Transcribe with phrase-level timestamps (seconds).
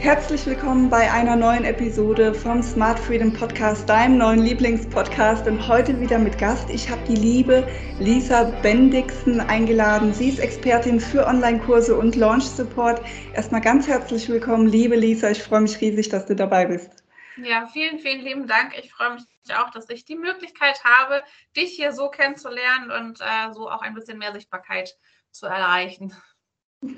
[0.00, 6.00] Herzlich willkommen bei einer neuen Episode vom Smart Freedom Podcast, deinem neuen Lieblingspodcast und heute
[6.00, 6.70] wieder mit Gast.
[6.70, 7.66] Ich habe die liebe
[7.98, 10.14] Lisa Bendixen eingeladen.
[10.14, 13.02] Sie ist Expertin für Online-Kurse und Launch-Support.
[13.34, 15.30] Erstmal ganz herzlich willkommen, liebe Lisa.
[15.30, 17.02] Ich freue mich riesig, dass du dabei bist.
[17.36, 18.78] Ja, vielen, vielen lieben Dank.
[18.78, 19.24] Ich freue mich
[19.56, 21.24] auch, dass ich die Möglichkeit habe,
[21.56, 24.96] dich hier so kennenzulernen und äh, so auch ein bisschen mehr Sichtbarkeit
[25.32, 26.14] zu erreichen.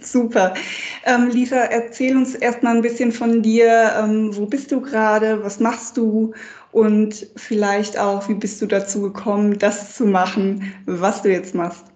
[0.00, 0.54] Super.
[1.04, 3.94] Ähm, Lisa, erzähl uns erstmal ein bisschen von dir.
[3.98, 5.42] Ähm, wo bist du gerade?
[5.42, 6.34] Was machst du?
[6.70, 11.86] Und vielleicht auch, wie bist du dazu gekommen, das zu machen, was du jetzt machst?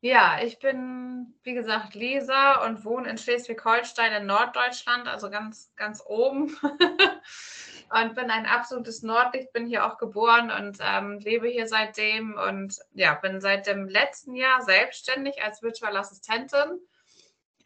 [0.00, 6.02] Ja, ich bin, wie gesagt, Lisa und wohne in Schleswig-Holstein in Norddeutschland, also ganz, ganz
[6.06, 6.56] oben.
[7.90, 12.78] und bin ein absolutes Nordlicht, bin hier auch geboren und ähm, lebe hier seitdem und
[12.92, 16.80] ja, bin seit dem letzten Jahr selbstständig als Virtual Assistentin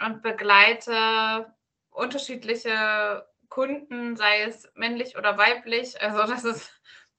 [0.00, 1.52] und begleite
[1.90, 6.00] unterschiedliche Kunden, sei es männlich oder weiblich.
[6.00, 6.70] Also das ist,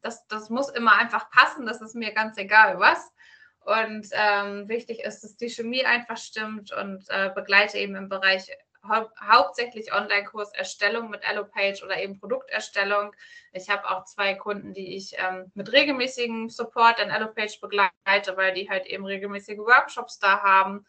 [0.02, 3.12] das, das muss immer einfach passen, das ist mir ganz egal was.
[3.64, 8.48] Und ähm, wichtig ist, dass die Chemie einfach stimmt und äh, begleite eben im Bereich
[8.88, 13.16] hau hauptsächlich Online-Kurserstellung mit Allopage oder eben Produkterstellung.
[13.54, 18.54] Ich habe auch zwei Kunden, die ich ähm, mit regelmäßigem Support an Allopage begleite, weil
[18.54, 20.86] die halt eben regelmäßige Workshops da haben.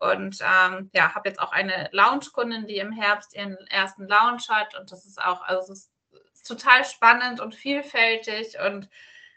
[0.00, 4.78] Und ähm, ja, habe jetzt auch eine Lounge-Kundin, die im Herbst ihren ersten Lounge hat.
[4.78, 5.90] Und das ist auch, also es
[6.34, 8.88] ist total spannend und vielfältig und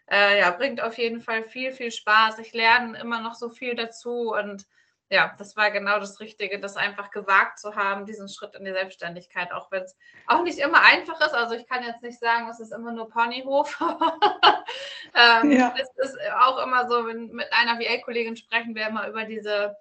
[0.09, 2.39] äh, ja, bringt auf jeden Fall viel, viel Spaß.
[2.39, 4.65] Ich lerne immer noch so viel dazu und
[5.09, 8.73] ja, das war genau das Richtige, das einfach gewagt zu haben, diesen Schritt in die
[8.73, 9.97] Selbstständigkeit, auch wenn es
[10.27, 11.33] auch nicht immer einfach ist.
[11.33, 13.79] Also ich kann jetzt nicht sagen, es ist immer nur Ponyhof.
[15.15, 15.73] ähm, ja.
[15.77, 19.77] Es ist auch immer so, wenn mit einer VA-Kollegin sprechen wir immer über diese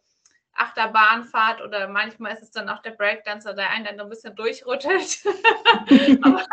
[0.53, 5.19] Achterbahnfahrt oder manchmal ist es dann auch der Breakdancer, der einen dann ein bisschen durchrüttelt.
[6.22, 6.47] Aber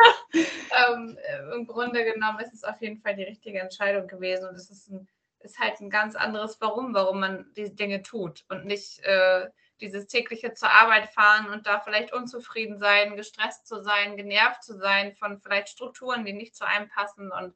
[0.93, 1.17] ähm,
[1.53, 4.89] im Grunde genommen ist es auf jeden Fall die richtige Entscheidung gewesen und es ist
[4.89, 5.07] ein
[5.43, 9.49] ist halt ein ganz anderes Warum, warum man diese Dinge tut und nicht äh,
[9.81, 14.77] dieses tägliche zur Arbeit fahren und da vielleicht unzufrieden sein, gestresst zu sein, genervt zu
[14.77, 17.53] sein von vielleicht Strukturen, die nicht zu einem passen und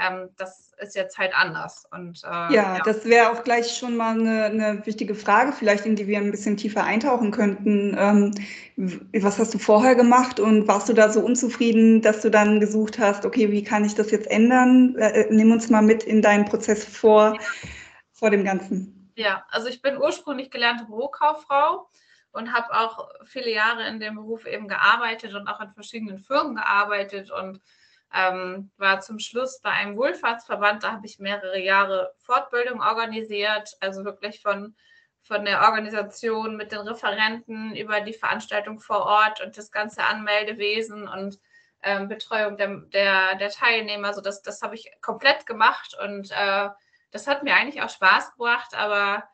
[0.00, 1.86] ähm, das ist jetzt halt anders.
[1.92, 5.86] Und, äh, ja, ja, das wäre auch gleich schon mal eine, eine, wichtige Frage, vielleicht
[5.86, 7.96] in die wir ein bisschen tiefer eintauchen könnten.
[7.96, 8.34] Ähm,
[9.22, 12.98] was hast du vorher gemacht und warst du da so unzufrieden, dass du dann gesucht
[12.98, 14.96] hast, okay, wie kann ich das jetzt ändern?
[14.96, 17.38] Äh, äh nimm uns mal mit in deinen Prozess vor,
[18.12, 19.12] vor dem Ganzen.
[19.16, 21.88] Ja, also ich bin ursprünglich gelernte Bürokauffrau
[22.32, 26.56] und habe auch viele Jahre in dem Beruf eben gearbeitet und auch in verschiedenen Firmen
[26.56, 27.60] gearbeitet und
[28.14, 34.04] ähm, war zum Schluss bei einem Wohlfahrtsverband, da habe ich mehrere Jahre Fortbildung organisiert, also
[34.04, 34.76] wirklich von,
[35.22, 41.08] von der Organisation mit den Referenten über die Veranstaltung vor Ort und das ganze Anmeldewesen
[41.08, 41.40] und
[41.82, 44.08] ähm, Betreuung der, der, der, Teilnehmer.
[44.08, 46.68] Also das, das habe ich komplett gemacht und äh,
[47.10, 49.24] das hat mir eigentlich auch Spaß gebracht, aber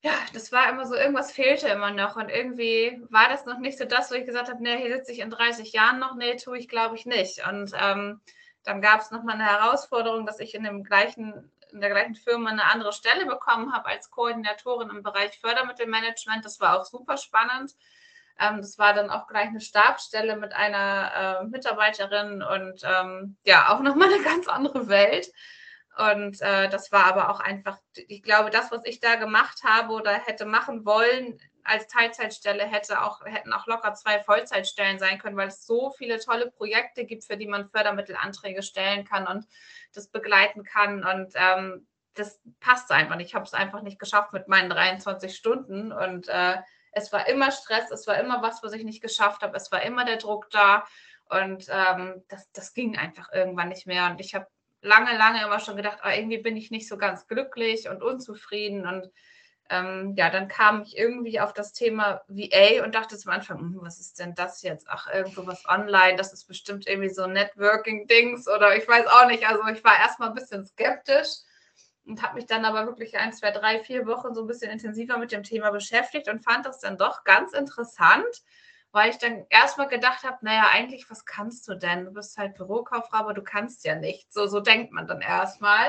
[0.00, 3.78] ja, das war immer so, irgendwas fehlte immer noch und irgendwie war das noch nicht
[3.78, 6.36] so das, wo ich gesagt habe, nee, hier sitze ich in 30 Jahren noch, nee,
[6.36, 7.46] tue ich glaube ich nicht.
[7.48, 8.20] Und ähm,
[8.62, 12.50] dann gab es nochmal eine Herausforderung, dass ich in dem gleichen, in der gleichen Firma
[12.50, 16.44] eine andere Stelle bekommen habe als Koordinatorin im Bereich Fördermittelmanagement.
[16.44, 17.72] Das war auch super spannend.
[18.38, 23.70] Ähm, das war dann auch gleich eine Stabsstelle mit einer äh, Mitarbeiterin und ähm, ja,
[23.70, 25.32] auch nochmal eine ganz andere Welt.
[25.98, 29.92] Und äh, das war aber auch einfach, ich glaube, das, was ich da gemacht habe
[29.92, 35.36] oder hätte machen wollen als Teilzeitstelle, hätte auch, hätten auch locker zwei Vollzeitstellen sein können,
[35.36, 39.44] weil es so viele tolle Projekte gibt, für die man Fördermittelanträge stellen kann und
[39.92, 41.04] das begleiten kann.
[41.04, 43.30] Und ähm, das passt einfach nicht.
[43.30, 45.90] Ich habe es einfach nicht geschafft mit meinen 23 Stunden.
[45.90, 46.58] Und äh,
[46.92, 49.82] es war immer Stress, es war immer was, was ich nicht geschafft habe, es war
[49.82, 50.84] immer der Druck da.
[51.28, 54.06] Und ähm, das, das ging einfach irgendwann nicht mehr.
[54.06, 54.46] Und ich habe
[54.82, 58.86] lange, lange immer schon gedacht, oh, irgendwie bin ich nicht so ganz glücklich und unzufrieden.
[58.86, 59.10] Und
[59.70, 63.78] ähm, ja, dann kam ich irgendwie auf das Thema VA und dachte zum Anfang, hm,
[63.82, 64.86] was ist denn das jetzt?
[64.88, 69.46] Ach, irgendwo was online, das ist bestimmt irgendwie so Networking-Dings oder ich weiß auch nicht.
[69.46, 71.28] Also ich war erstmal ein bisschen skeptisch
[72.06, 75.18] und habe mich dann aber wirklich ein, zwei, drei, vier Wochen so ein bisschen intensiver
[75.18, 78.42] mit dem Thema beschäftigt und fand das dann doch ganz interessant,
[78.98, 82.04] weil ich dann erstmal gedacht habe, naja, eigentlich, was kannst du denn?
[82.04, 84.32] Du bist halt Bürokauffrau, aber du kannst ja nicht.
[84.32, 85.86] So, so denkt man dann erstmal.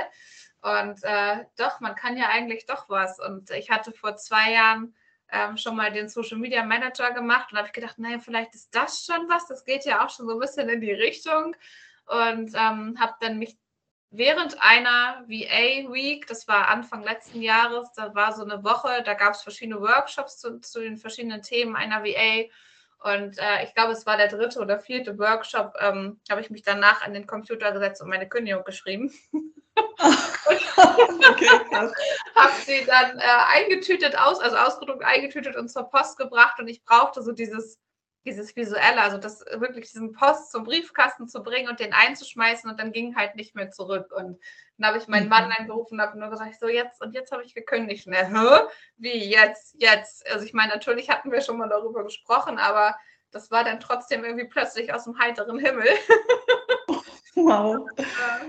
[0.61, 3.19] Und äh, doch, man kann ja eigentlich doch was.
[3.19, 4.93] Und ich hatte vor zwei Jahren
[5.31, 8.75] ähm, schon mal den Social Media Manager gemacht und habe ich gedacht, naja, vielleicht ist
[8.75, 9.47] das schon was.
[9.47, 11.55] Das geht ja auch schon so ein bisschen in die Richtung.
[12.05, 13.57] Und ähm, habe dann mich
[14.11, 19.15] während einer VA Week, das war Anfang letzten Jahres, da war so eine Woche, da
[19.15, 22.49] gab es verschiedene Workshops zu, zu, den verschiedenen Themen einer VA.
[23.01, 26.63] Und äh, ich glaube, es war der dritte oder vierte Workshop, ähm, habe ich mich
[26.63, 29.13] danach an den Computer gesetzt und meine Kündigung geschrieben.
[29.75, 31.49] okay,
[32.35, 36.83] habe sie dann äh, eingetütet aus, also ausgedruckt, eingetütet und zur Post gebracht und ich
[36.83, 37.79] brauchte so dieses
[38.25, 42.79] dieses Visuelle, also das wirklich diesen Post zum Briefkasten zu bringen und den einzuschmeißen und
[42.79, 44.11] dann ging halt nicht mehr zurück.
[44.11, 44.39] Und
[44.77, 45.29] dann habe ich meinen mhm.
[45.29, 48.07] Mann angerufen und habe nur gesagt, so jetzt und jetzt habe ich gekündigt.
[48.07, 48.67] Und er, Hä?
[48.97, 50.29] wie jetzt, jetzt?
[50.29, 52.95] Also ich meine, natürlich hatten wir schon mal darüber gesprochen, aber
[53.31, 55.87] das war dann trotzdem irgendwie plötzlich aus dem heiteren Himmel.
[57.35, 57.75] Wow.
[57.75, 58.03] Und, äh,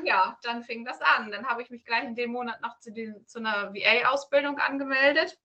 [0.05, 1.31] ja, dann fing das an.
[1.31, 5.39] Dann habe ich mich gleich in dem Monat noch zu, die, zu einer VA-Ausbildung angemeldet.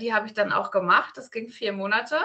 [0.00, 1.16] Die habe ich dann auch gemacht.
[1.16, 2.20] Das ging vier Monate.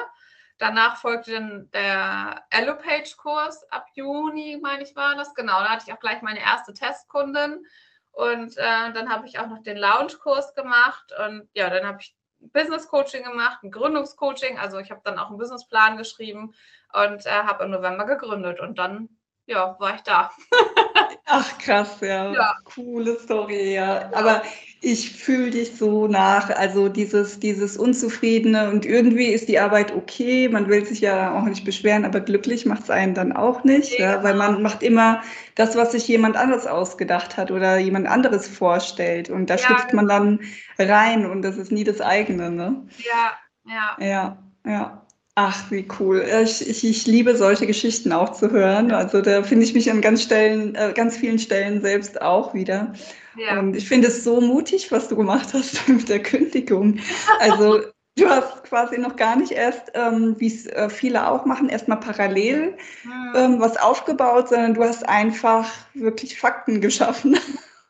[0.60, 5.34] Danach folgte dann der Allopage-Kurs ab Juni, meine ich, war das.
[5.34, 7.66] Genau, da hatte ich auch gleich meine erste Testkundin.
[8.12, 11.14] Und äh, dann habe ich auch noch den Lounge-Kurs gemacht.
[11.26, 14.60] Und ja, dann habe ich Business Coaching gemacht, ein Gründungscoaching.
[14.60, 16.54] Also ich habe dann auch einen Businessplan geschrieben
[16.92, 18.60] und äh, habe im November gegründet.
[18.60, 19.08] Und dann,
[19.46, 20.30] ja, war ich da.
[21.32, 22.34] Ach krass, ja.
[22.34, 22.56] ja.
[22.64, 24.10] Coole Story, ja.
[24.14, 24.42] Aber
[24.82, 30.50] ich fühle dich so nach, also dieses, dieses Unzufriedene und irgendwie ist die Arbeit okay,
[30.50, 34.00] man will sich ja auch nicht beschweren, aber glücklich macht es einen dann auch nicht,
[34.00, 35.22] ja, ja, weil man macht immer
[35.54, 40.08] das, was sich jemand anderes ausgedacht hat oder jemand anderes vorstellt und da schlüpft man
[40.08, 40.20] genau.
[40.20, 40.40] dann
[40.80, 42.88] rein und das ist nie das eigene, ne?
[42.98, 43.98] Ja, ja.
[44.00, 45.06] Ja, ja.
[45.36, 46.26] Ach, wie cool.
[46.44, 48.92] Ich, ich, ich, liebe solche Geschichten auch zu hören.
[48.92, 52.94] Also da finde ich mich an ganz, Stellen, äh, ganz vielen Stellen selbst auch wieder.
[53.38, 53.60] Ja.
[53.60, 57.00] Und ich finde es so mutig, was du gemacht hast mit der Kündigung.
[57.40, 57.82] Also
[58.18, 62.00] du hast quasi noch gar nicht erst, ähm, wie es äh, viele auch machen, erstmal
[62.00, 63.34] parallel hm.
[63.36, 67.40] ähm, was aufgebaut, sondern du hast einfach wirklich Fakten geschaffen.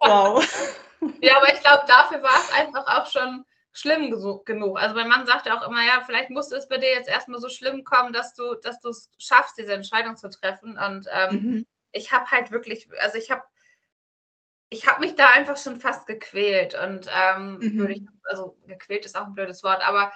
[0.00, 0.44] wow.
[1.20, 4.10] Ja, aber ich glaube, dafür war es einfach auch schon schlimm
[4.44, 4.78] genug.
[4.78, 7.40] Also mein Mann sagt ja auch immer, ja, vielleicht musste es bei dir jetzt erstmal
[7.40, 10.78] so schlimm kommen, dass du, dass du es schaffst, diese Entscheidung zu treffen.
[10.78, 11.66] Und ähm, mhm.
[11.92, 13.42] ich habe halt wirklich, also ich habe
[14.72, 17.90] ich habe mich da einfach schon fast gequält und ähm, mhm.
[17.90, 20.10] ich, also gequält ist auch ein blödes Wort, aber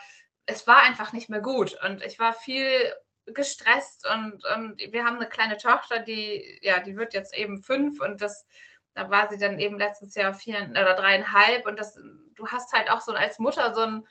[0.46, 2.94] es war einfach nicht mehr gut und ich war viel
[3.26, 8.00] gestresst und, und wir haben eine kleine Tochter, die, ja, die wird jetzt eben fünf
[8.00, 8.46] und das,
[8.96, 11.94] da war sie dann eben letztes Jahr vier oder dreieinhalb und das,
[12.34, 14.06] du hast halt auch so als Mutter so ein,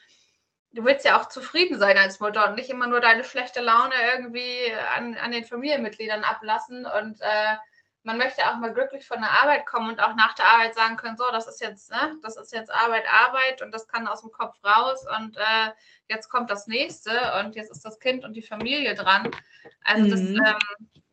[0.71, 3.95] du willst ja auch zufrieden sein als Mutter und nicht immer nur deine schlechte Laune
[4.13, 7.55] irgendwie an, an den Familienmitgliedern ablassen und äh,
[8.03, 10.95] man möchte auch mal glücklich von der Arbeit kommen und auch nach der Arbeit sagen
[10.95, 14.21] können, so, das ist jetzt, ne, das ist jetzt Arbeit, Arbeit und das kann aus
[14.21, 15.71] dem Kopf raus und äh,
[16.07, 19.31] jetzt kommt das nächste und jetzt ist das Kind und die Familie dran.
[19.83, 20.09] Also mhm.
[20.11, 21.03] das, ähm,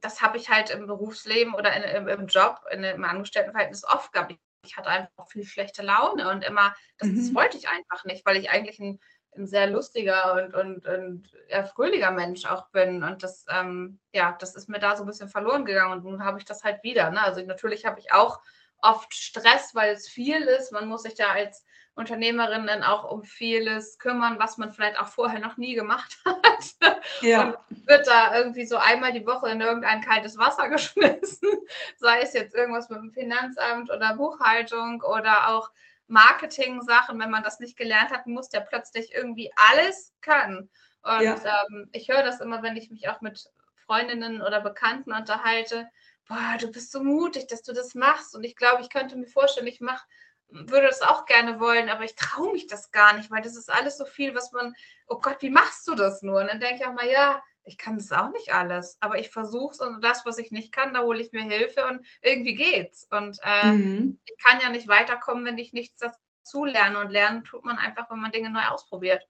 [0.00, 4.12] das habe ich halt im Berufsleben oder in, im, im, Job, in, im Angestelltenverhältnis oft
[4.12, 4.34] gehabt.
[4.64, 7.16] Ich hatte einfach viel schlechte Laune und immer, das, mhm.
[7.16, 8.98] das wollte ich einfach nicht, weil ich eigentlich ein
[9.38, 13.02] ein sehr lustiger und, und, und ja, fröhlicher Mensch auch bin.
[13.02, 15.92] Und das, ähm, ja, das ist mir da so ein bisschen verloren gegangen.
[15.92, 17.10] Und nun habe ich das halt wieder.
[17.10, 17.22] Ne?
[17.22, 18.40] Also natürlich habe ich auch
[18.82, 20.72] oft Stress, weil es viel ist.
[20.72, 21.64] Man muss sich da als
[21.94, 26.94] Unternehmerin dann auch um vieles kümmern, was man vielleicht auch vorher noch nie gemacht hat.
[27.22, 27.42] Ja.
[27.68, 31.48] Und wird da irgendwie so einmal die Woche in irgendein kaltes Wasser geschmissen,
[31.96, 35.70] sei es jetzt irgendwas mit dem Finanzamt oder Buchhaltung oder auch
[36.08, 40.70] Marketing-Sachen, wenn man das nicht gelernt hat, muss der plötzlich irgendwie alles können.
[41.02, 41.64] Und ja.
[41.70, 43.48] ähm, ich höre das immer, wenn ich mich auch mit
[43.86, 45.88] Freundinnen oder Bekannten unterhalte.
[46.28, 48.34] Boah, du bist so mutig, dass du das machst.
[48.34, 50.04] Und ich glaube, ich könnte mir vorstellen, ich mache,
[50.48, 53.70] würde das auch gerne wollen, aber ich traue mich das gar nicht, weil das ist
[53.70, 54.74] alles so viel, was man,
[55.08, 56.40] oh Gott, wie machst du das nur?
[56.40, 59.30] Und dann denke ich auch mal, ja, ich kann das auch nicht alles, aber ich
[59.30, 62.54] versuche es und das, was ich nicht kann, da hole ich mir Hilfe und irgendwie
[62.54, 63.08] geht's.
[63.10, 64.20] Und äh, mhm.
[64.24, 67.00] ich kann ja nicht weiterkommen, wenn ich nichts dazu lerne.
[67.00, 69.26] Und lernen tut man einfach, wenn man Dinge neu ausprobiert.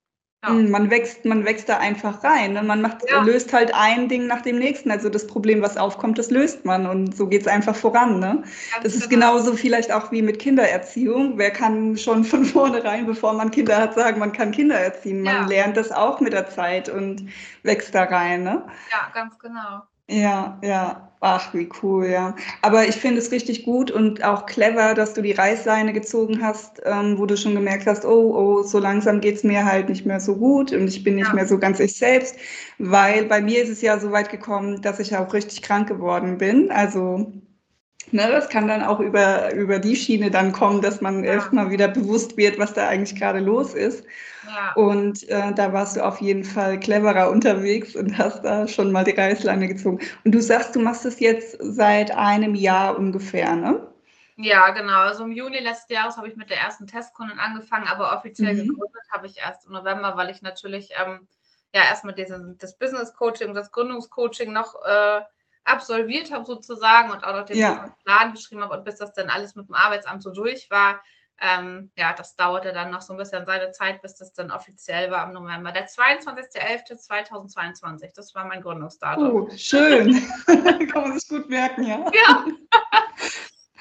[0.47, 0.53] Ja.
[0.53, 2.53] Hm, man wächst, man wächst da einfach rein.
[2.53, 2.63] Ne?
[2.63, 3.23] Man macht, ja.
[3.23, 4.91] löst halt ein Ding nach dem nächsten.
[4.91, 8.21] Also das Problem, was aufkommt, das löst man und so geht es einfach voran.
[8.21, 8.43] Ne?
[8.83, 9.33] Das ist genau.
[9.33, 11.37] genauso vielleicht auch wie mit Kindererziehung.
[11.37, 15.23] Wer kann schon von vornherein, bevor man Kinder hat, sagen, man kann Kinder erziehen?
[15.23, 15.47] Man ja.
[15.47, 17.29] lernt das auch mit der Zeit und
[17.63, 18.45] wächst da rein.
[18.45, 18.63] Ne?
[18.91, 19.83] Ja, ganz genau.
[20.09, 21.03] Ja, ja.
[21.21, 22.37] Ach, wie cool, ja.
[22.63, 26.83] Aber ich finde es richtig gut und auch clever, dass du die Reißleine gezogen hast,
[26.85, 30.05] ähm, wo du schon gemerkt hast, oh, oh, so langsam geht es mir halt nicht
[30.05, 31.35] mehr so gut und ich bin nicht ja.
[31.35, 32.37] mehr so ganz ich selbst,
[32.79, 36.39] weil bei mir ist es ja so weit gekommen, dass ich auch richtig krank geworden
[36.39, 36.71] bin.
[36.71, 37.33] Also
[38.13, 41.33] Ne, das kann dann auch über, über die Schiene dann kommen, dass man ja.
[41.33, 44.05] erstmal wieder bewusst wird, was da eigentlich gerade los ist.
[44.57, 44.73] Ja.
[44.73, 49.05] Und äh, da warst du auf jeden Fall cleverer unterwegs und hast da schon mal
[49.05, 50.01] die Reißleine gezogen.
[50.25, 53.87] Und du sagst, du machst es jetzt seit einem Jahr ungefähr, ne?
[54.37, 55.01] Ja, genau.
[55.01, 58.69] Also im Juni letzten Jahres habe ich mit der ersten Testkundin angefangen, aber offiziell mhm.
[58.69, 61.29] gegründet habe ich erst im November, weil ich natürlich ähm,
[61.75, 65.21] ja erstmal diesen, das Business Coaching, das Gründungscoaching noch äh,
[65.65, 67.95] absolviert habe sozusagen und auch noch den ja.
[68.05, 71.03] Plan geschrieben habe und bis das dann alles mit dem Arbeitsamt so durch war,
[71.41, 75.11] ähm, ja, das dauerte dann noch so ein bisschen seine Zeit, bis das dann offiziell
[75.11, 75.71] war im November.
[75.73, 79.31] Der 22.11.2022, das war mein Gründungsdatum.
[79.31, 80.27] Oh, schön.
[80.47, 82.11] Kann man sich gut merken, ja.
[82.13, 82.47] Ja.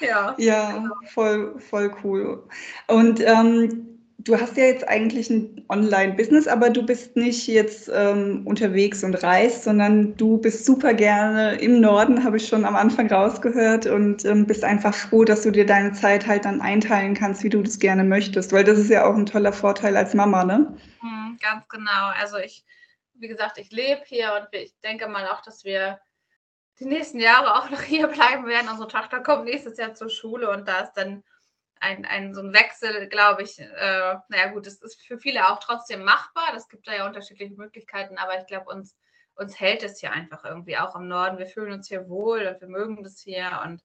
[0.00, 0.34] ja.
[0.38, 0.94] Ja, genau.
[1.12, 2.46] voll, voll cool.
[2.88, 3.95] Und ähm,
[4.26, 9.14] du hast ja jetzt eigentlich ein Online-Business, aber du bist nicht jetzt ähm, unterwegs und
[9.22, 14.24] reist, sondern du bist super gerne im Norden, habe ich schon am Anfang rausgehört und
[14.24, 17.62] ähm, bist einfach froh, dass du dir deine Zeit halt dann einteilen kannst, wie du
[17.62, 20.76] das gerne möchtest, weil das ist ja auch ein toller Vorteil als Mama, ne?
[21.02, 22.10] Mhm, ganz genau.
[22.20, 22.64] Also ich,
[23.14, 26.00] wie gesagt, ich lebe hier und ich denke mal auch, dass wir
[26.80, 28.68] die nächsten Jahre auch noch hier bleiben werden.
[28.68, 31.22] Unsere Tochter kommt nächstes Jahr zur Schule und da ist dann
[31.80, 35.60] ein, ein so ein Wechsel, glaube ich, äh, naja gut, das ist für viele auch
[35.60, 36.50] trotzdem machbar.
[36.52, 38.96] Das gibt da ja unterschiedliche Möglichkeiten, aber ich glaube, uns,
[39.34, 41.38] uns hält es hier einfach irgendwie auch im Norden.
[41.38, 43.82] Wir fühlen uns hier wohl und wir mögen das hier und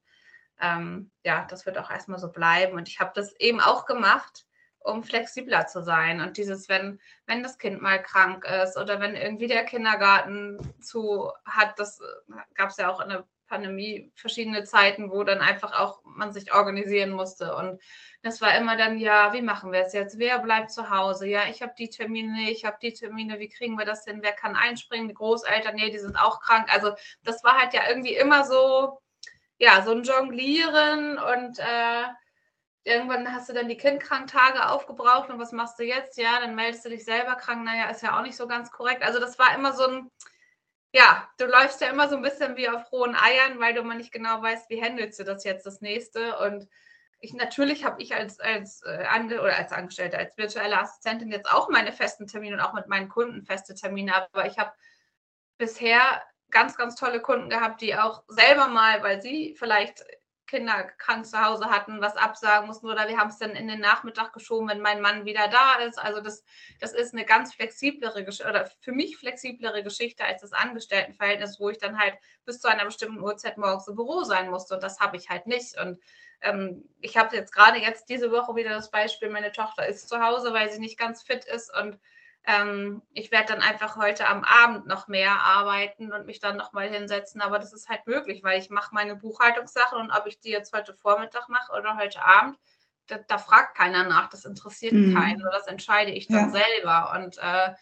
[0.62, 2.78] ähm, ja, das wird auch erstmal so bleiben.
[2.78, 4.46] Und ich habe das eben auch gemacht,
[4.80, 6.22] um flexibler zu sein.
[6.22, 11.32] Und dieses, wenn, wenn das Kind mal krank ist oder wenn irgendwie der Kindergarten zu
[11.46, 15.78] hat, das äh, gab es ja auch in der Pandemie verschiedene Zeiten, wo dann einfach
[15.78, 17.54] auch man sich organisieren musste.
[17.56, 17.82] Und
[18.24, 20.18] das war immer dann, ja, wie machen wir es jetzt?
[20.18, 21.28] Wer bleibt zu Hause?
[21.28, 24.20] Ja, ich habe die Termine, ich habe die Termine, wie kriegen wir das hin?
[24.22, 25.10] Wer kann einspringen?
[25.10, 26.74] Die Großeltern, nee, die sind auch krank.
[26.74, 26.94] Also
[27.24, 29.00] das war halt ja irgendwie immer so,
[29.58, 32.06] ja, so ein Jonglieren und äh,
[32.84, 36.18] irgendwann hast du dann die Kindkranktage aufgebraucht und was machst du jetzt?
[36.18, 37.66] Ja, dann meldest du dich selber krank.
[37.66, 39.04] Naja, ist ja auch nicht so ganz korrekt.
[39.04, 40.12] Also das war immer so ein,
[40.94, 43.96] ja, du läufst ja immer so ein bisschen wie auf rohen Eiern, weil du mal
[43.96, 46.38] nicht genau weißt, wie handelst du das jetzt das nächste.
[46.40, 46.68] Und
[47.20, 49.06] ich natürlich habe ich als, als, äh,
[49.40, 53.10] oder als Angestellte, als virtuelle Assistentin jetzt auch meine festen Termine und auch mit meinen
[53.10, 54.74] Kunden feste Termine, aber ich habe
[55.58, 60.04] bisher ganz, ganz tolle Kunden gehabt, die auch selber mal, weil sie vielleicht
[60.52, 63.80] Kinder krank zu Hause hatten, was absagen mussten oder wir haben es dann in den
[63.80, 65.98] Nachmittag geschoben, wenn mein Mann wieder da ist.
[65.98, 66.44] Also das,
[66.82, 71.78] das ist eine ganz flexiblere oder für mich flexiblere Geschichte als das Angestelltenverhältnis, wo ich
[71.78, 75.16] dann halt bis zu einer bestimmten Uhrzeit morgens im Büro sein musste und das habe
[75.16, 75.80] ich halt nicht.
[75.80, 76.02] Und
[76.42, 80.22] ähm, ich habe jetzt gerade jetzt diese Woche wieder das Beispiel, meine Tochter ist zu
[80.22, 81.98] Hause, weil sie nicht ganz fit ist und
[82.46, 86.90] ähm, ich werde dann einfach heute am Abend noch mehr arbeiten und mich dann nochmal
[86.90, 90.50] hinsetzen, aber das ist halt möglich, weil ich mache meine Buchhaltungssachen und ob ich die
[90.50, 92.58] jetzt heute Vormittag mache oder heute Abend,
[93.08, 95.14] da, da fragt keiner nach, das interessiert mhm.
[95.14, 96.60] keinen oder das entscheide ich dann ja.
[96.62, 97.74] selber und äh,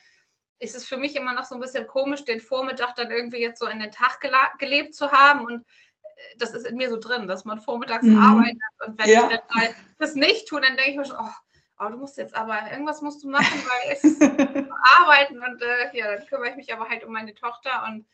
[0.60, 3.60] ist es für mich immer noch so ein bisschen komisch, den Vormittag dann irgendwie jetzt
[3.60, 4.20] so in den Tag
[4.60, 8.22] gelebt zu haben und äh, das ist in mir so drin, dass man vormittags mhm.
[8.22, 9.30] arbeitet und wenn ja.
[9.30, 11.34] ich dann mal das nicht tue, dann denke ich mir schon, oh,
[11.80, 14.22] oh, du musst jetzt aber, irgendwas musst du machen, weil es ist
[15.00, 18.06] arbeiten und äh, ja, dann kümmere ich mich aber halt um meine Tochter und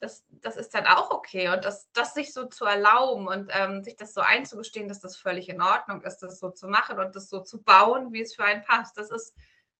[0.00, 1.48] das, das ist dann auch okay.
[1.48, 5.16] Und das, das sich so zu erlauben und ähm, sich das so einzugestehen, dass das
[5.16, 8.34] völlig in Ordnung ist, das so zu machen und das so zu bauen, wie es
[8.34, 9.34] für einen passt, das ist,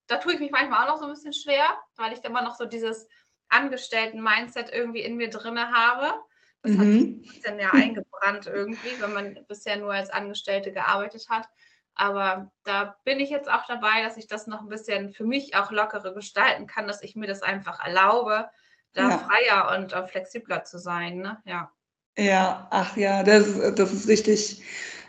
[0.09, 1.67] da tue ich mich manchmal auch noch so ein bisschen schwer,
[1.97, 3.07] weil ich immer noch so dieses
[3.49, 6.15] Angestellten-Mindset irgendwie in mir drinne habe.
[6.63, 6.79] Das mhm.
[6.79, 11.49] hat sich ein bisschen ja eingebrannt irgendwie, wenn man bisher nur als Angestellte gearbeitet hat.
[11.99, 15.57] Aber da bin ich jetzt auch dabei, dass ich das noch ein bisschen für mich
[15.57, 18.49] auch lockerer gestalten kann, dass ich mir das einfach erlaube,
[18.95, 19.19] da ja.
[19.19, 21.19] freier und uh, flexibler zu sein.
[21.19, 21.39] Ne?
[21.45, 21.71] Ja.
[22.17, 24.63] Ja, ach ja, das, das ist richtig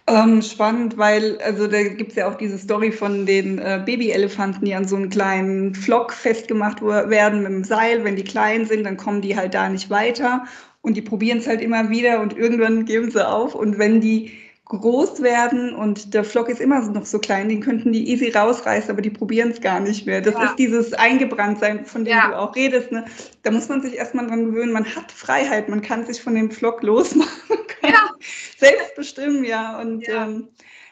[0.08, 4.66] ähm, spannend, weil also da gibt es ja auch diese Story von den äh, Babyelefanten,
[4.66, 8.04] die an so einem kleinen Flock festgemacht werden mit dem Seil.
[8.04, 10.46] Wenn die klein sind, dann kommen die halt da nicht weiter
[10.82, 13.54] und die probieren es halt immer wieder und irgendwann geben sie auf.
[13.54, 14.32] Und wenn die
[14.78, 18.92] groß werden und der Flock ist immer noch so klein, den könnten die easy rausreißen,
[18.92, 20.22] aber die probieren es gar nicht mehr.
[20.22, 20.46] Das ja.
[20.46, 22.28] ist dieses Eingebranntsein, von dem ja.
[22.28, 22.92] du auch redest.
[22.92, 23.06] Ne?
[23.42, 26.52] Da muss man sich erstmal dran gewöhnen, man hat Freiheit, man kann sich von dem
[26.52, 28.12] Flock losmachen, ja.
[28.58, 29.80] selbst bestimmen, ja.
[29.80, 30.26] Und ja.
[30.26, 30.50] Ähm,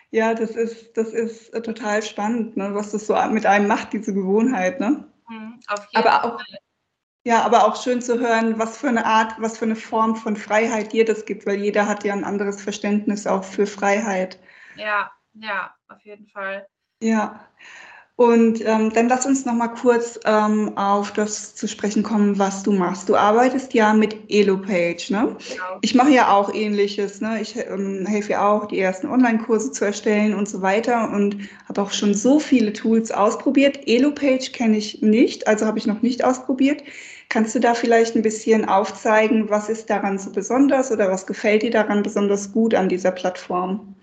[0.10, 2.74] ja, das ist, das ist äh, total spannend, ne?
[2.74, 4.80] was das so mit einem macht, diese Gewohnheit.
[4.80, 5.06] Ne?
[5.30, 6.60] Mhm, auf jeden aber Fall.
[7.28, 10.38] Ja, aber auch schön zu hören, was für eine Art, was für eine Form von
[10.38, 14.40] Freiheit dir das gibt, weil jeder hat ja ein anderes Verständnis auch für Freiheit.
[14.78, 16.66] Ja, ja, auf jeden Fall.
[17.02, 17.46] Ja.
[18.16, 22.64] Und ähm, dann lass uns noch mal kurz ähm, auf das zu sprechen kommen, was
[22.64, 23.10] du machst.
[23.10, 25.36] Du arbeitest ja mit EloPage, ne?
[25.50, 25.80] Genau.
[25.82, 27.42] Ich mache ja auch Ähnliches, ne?
[27.42, 31.82] Ich ähm, helfe ja auch, die ersten Online-Kurse zu erstellen und so weiter und habe
[31.82, 33.82] auch schon so viele Tools ausprobiert.
[33.86, 36.84] EloPage kenne ich nicht, also habe ich noch nicht ausprobiert.
[37.30, 41.62] Kannst du da vielleicht ein bisschen aufzeigen, was ist daran so besonders oder was gefällt
[41.62, 43.96] dir daran besonders gut an dieser Plattform?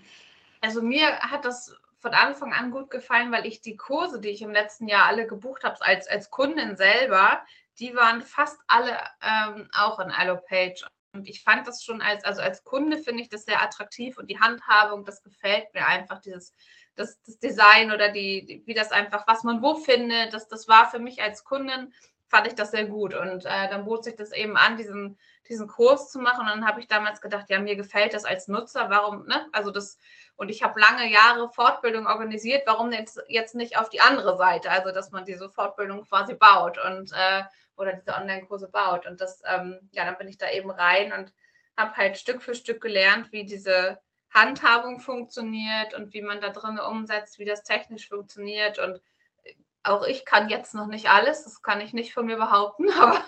[0.61, 4.43] Also mir hat das von Anfang an gut gefallen, weil ich die Kurse, die ich
[4.43, 7.43] im letzten Jahr alle gebucht habe, als, als Kundin selber,
[7.79, 10.85] die waren fast alle ähm, auch in Allopage.
[11.13, 14.29] Und ich fand das schon als, also als Kunde finde ich das sehr attraktiv und
[14.29, 16.53] die Handhabung, das gefällt mir einfach, dieses,
[16.95, 20.89] das, das Design oder die, wie das einfach, was man wo findet, das, das war
[20.89, 21.93] für mich als Kundin,
[22.35, 23.13] fand ich das sehr gut.
[23.13, 26.41] Und äh, dann bot sich das eben an, diesen, diesen Kurs zu machen.
[26.41, 29.47] Und dann habe ich damals gedacht, ja, mir gefällt das als Nutzer, warum, ne?
[29.53, 29.97] Also das,
[30.35, 32.63] und ich habe lange Jahre Fortbildung organisiert.
[32.65, 34.69] Warum jetzt, jetzt nicht auf die andere Seite?
[34.69, 37.43] Also, dass man diese Fortbildung quasi baut und äh,
[37.77, 39.05] oder diese Online-Kurse baut.
[39.05, 41.31] Und das, ähm, ja, dann bin ich da eben rein und
[41.77, 43.97] habe halt Stück für Stück gelernt, wie diese
[44.29, 48.99] Handhabung funktioniert und wie man da drin umsetzt, wie das technisch funktioniert und
[49.85, 53.21] auch ich kann jetzt noch nicht alles, das kann ich nicht von mir behaupten, aber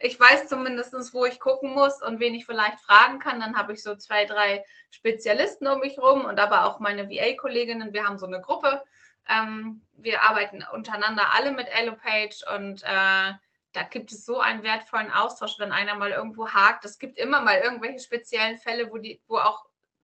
[0.00, 3.40] ich weiß zumindest, wo ich gucken muss und wen ich vielleicht fragen kann.
[3.40, 7.92] Dann habe ich so zwei, drei Spezialisten um mich rum und aber auch meine VA-Kolleginnen.
[7.92, 8.82] Wir haben so eine Gruppe.
[9.28, 13.32] Ähm, wir arbeiten untereinander alle mit EloPage und äh,
[13.72, 16.84] da gibt es so einen wertvollen Austausch, wenn einer mal irgendwo hakt.
[16.84, 19.67] Es gibt immer mal irgendwelche speziellen Fälle, wo, die, wo auch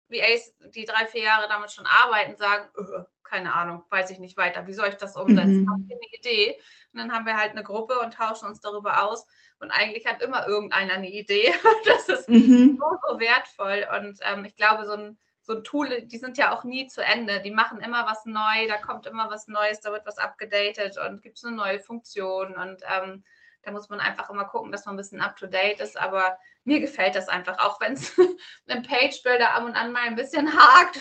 [0.09, 4.37] VAs, die drei, vier Jahre damit schon arbeiten, sagen, öh, keine Ahnung, weiß ich nicht
[4.37, 4.65] weiter.
[4.67, 5.61] Wie soll ich das umsetzen?
[5.61, 5.69] Mhm.
[5.69, 6.59] Habe ich eine Idee?
[6.91, 9.25] Und dann haben wir halt eine Gruppe und tauschen uns darüber aus.
[9.59, 11.53] Und eigentlich hat immer irgendeiner eine Idee.
[11.85, 12.79] das ist mhm.
[12.79, 13.85] so, so wertvoll.
[13.97, 17.03] Und ähm, ich glaube, so ein, so ein Tool, die sind ja auch nie zu
[17.03, 17.41] Ende.
[17.41, 21.21] Die machen immer was neu, da kommt immer was Neues, da wird was abgedatet und
[21.21, 22.55] gibt es eine neue Funktion.
[22.55, 23.23] Und ähm,
[23.61, 25.99] da muss man einfach immer gucken, dass man ein bisschen up to date ist.
[25.99, 26.37] Aber
[26.69, 28.15] mir gefällt das einfach, auch wenn es
[28.67, 30.99] im Page-Builder ab und an mal ein bisschen hakt,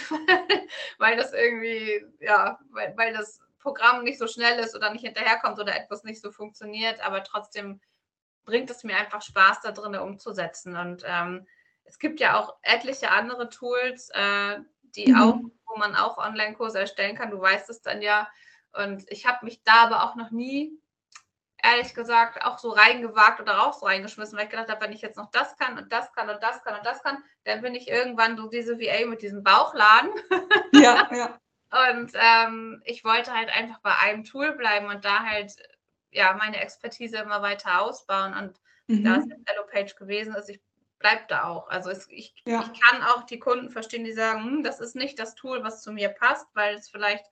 [0.99, 5.59] weil das irgendwie, ja, weil, weil das Programm nicht so schnell ist oder nicht hinterherkommt
[5.59, 7.01] oder etwas nicht so funktioniert.
[7.01, 7.81] Aber trotzdem
[8.45, 10.75] bringt es mir einfach Spaß, da drin umzusetzen.
[10.75, 11.47] Und ähm,
[11.85, 14.61] es gibt ja auch etliche andere Tools, äh,
[14.97, 15.21] die mhm.
[15.21, 17.31] auch, wo man auch Online-Kurse erstellen kann.
[17.31, 18.27] Du weißt es dann ja.
[18.73, 20.73] Und ich habe mich da aber auch noch nie
[21.63, 25.17] ehrlich gesagt auch so reingewagt oder raus reingeschmissen, weil ich gedacht habe, wenn ich jetzt
[25.17, 27.89] noch das kann und das kann und das kann und das kann, dann bin ich
[27.89, 30.11] irgendwann so diese VA mit diesem Bauchladen.
[30.73, 31.41] Ja, ja.
[31.97, 35.57] und ähm, ich wollte halt einfach bei einem Tool bleiben und da halt
[36.11, 38.35] ja meine Expertise immer weiter ausbauen.
[38.35, 39.03] Und mhm.
[39.03, 40.61] da es jetzt Page gewesen ist, ich
[40.99, 41.69] bleibe da auch.
[41.69, 42.61] Also es, ich, ja.
[42.61, 45.83] ich kann auch die Kunden verstehen, die sagen, hm, das ist nicht das Tool, was
[45.83, 47.25] zu mir passt, weil es vielleicht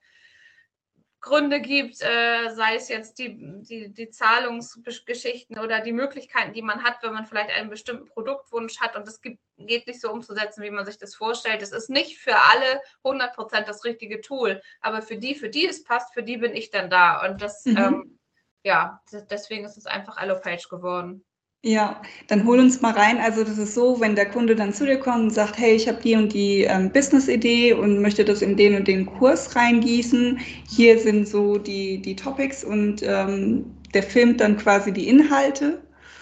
[1.27, 6.83] Gründe gibt, äh, sei es jetzt die, die, die Zahlungsgeschichten oder die Möglichkeiten, die man
[6.83, 10.63] hat, wenn man vielleicht einen bestimmten Produktwunsch hat und es gibt, geht nicht so umzusetzen,
[10.63, 11.61] wie man sich das vorstellt.
[11.61, 15.83] Es ist nicht für alle 100% das richtige Tool, aber für die, für die es
[15.83, 17.25] passt, für die bin ich dann da.
[17.27, 17.77] Und das, mhm.
[17.77, 18.19] ähm,
[18.63, 21.25] ja, deswegen ist es einfach Allopage geworden.
[21.63, 23.17] Ja, dann hol uns mal rein.
[23.17, 25.87] Also das ist so, wenn der Kunde dann zu dir kommt und sagt, hey, ich
[25.87, 30.39] habe die und die ähm, Business-Idee und möchte das in den und den Kurs reingießen.
[30.69, 35.81] Hier sind so die, die Topics und ähm, der filmt dann quasi die Inhalte.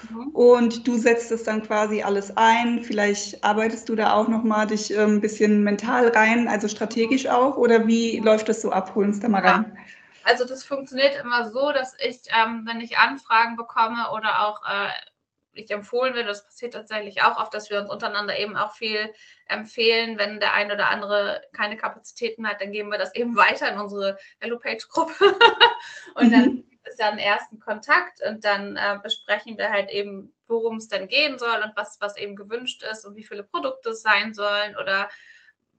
[0.09, 0.27] Mhm.
[0.29, 2.81] Und du setzt es dann quasi alles ein.
[2.83, 7.57] Vielleicht arbeitest du da auch nochmal dich äh, ein bisschen mental rein, also strategisch auch.
[7.57, 8.93] Oder wie läuft das so ab?
[8.95, 9.77] Hol uns da mal rein.
[10.23, 14.89] Also das funktioniert immer so, dass ich, ähm, wenn ich Anfragen bekomme oder auch äh,
[15.55, 19.13] ich empfohlen werde, das passiert tatsächlich auch oft, dass wir uns untereinander eben auch viel
[19.47, 20.17] empfehlen.
[20.17, 23.79] Wenn der eine oder andere keine Kapazitäten hat, dann geben wir das eben weiter in
[23.79, 25.13] unsere Hello-Page-Gruppe.
[26.15, 26.69] und dann mhm.
[26.69, 30.87] gibt es ja einen ersten Kontakt und dann äh, besprechen wir halt eben, worum es
[30.87, 34.33] denn gehen soll und was, was eben gewünscht ist und wie viele Produkte es sein
[34.33, 35.09] sollen oder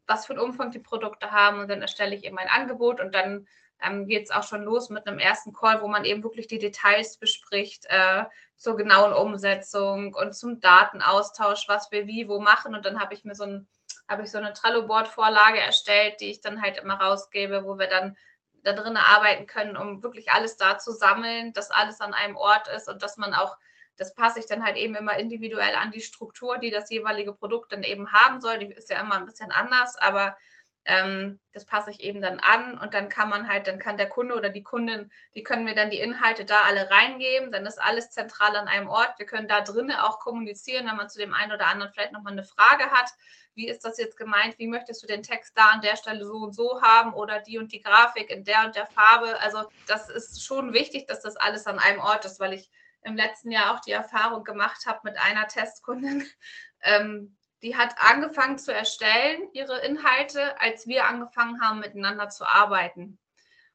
[0.06, 1.60] was für einen Umfang die Produkte haben.
[1.60, 3.46] Und dann erstelle ich eben ein Angebot und dann
[3.80, 6.58] ähm, geht es auch schon los mit einem ersten Call, wo man eben wirklich die
[6.58, 8.24] Details bespricht äh,
[8.56, 12.74] zur genauen Umsetzung und zum Datenaustausch, was wir wie wo machen.
[12.74, 13.68] Und dann habe ich mir so ein
[14.08, 18.16] habe ich so eine Trello-Board-Vorlage erstellt, die ich dann halt immer rausgebe, wo wir dann
[18.62, 22.68] da drinnen arbeiten können, um wirklich alles da zu sammeln, dass alles an einem Ort
[22.68, 23.56] ist und dass man auch,
[23.96, 27.72] das passe ich dann halt eben immer individuell an die Struktur, die das jeweilige Produkt
[27.72, 28.58] dann eben haben soll.
[28.58, 30.36] Die ist ja immer ein bisschen anders, aber
[30.88, 34.08] Ähm, das passe ich eben dann an und dann kann man halt, dann kann der
[34.08, 37.50] Kunde oder die Kundin, die können mir dann die Inhalte da alle reingeben.
[37.50, 39.18] Dann ist alles zentral an einem Ort.
[39.18, 42.34] Wir können da drinnen auch kommunizieren, wenn man zu dem einen oder anderen vielleicht nochmal
[42.34, 43.10] eine Frage hat.
[43.54, 44.58] Wie ist das jetzt gemeint?
[44.58, 47.58] Wie möchtest du den Text da an der Stelle so und so haben oder die
[47.58, 49.40] und die Grafik in der und der Farbe?
[49.40, 52.70] Also das ist schon wichtig, dass das alles an einem Ort ist, weil ich
[53.02, 56.26] im letzten Jahr auch die Erfahrung gemacht habe mit einer Testkundin,
[56.82, 63.18] ähm, die hat angefangen zu erstellen, ihre Inhalte, als wir angefangen haben, miteinander zu arbeiten.